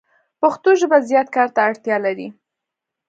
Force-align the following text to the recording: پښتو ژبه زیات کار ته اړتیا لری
پښتو 0.41 0.69
ژبه 0.79 0.97
زیات 1.09 1.27
کار 1.35 1.49
ته 1.55 1.59
اړتیا 1.69 1.97
لری 2.05 2.27